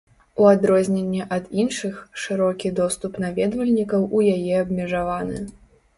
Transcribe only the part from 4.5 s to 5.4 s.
абмежаваны.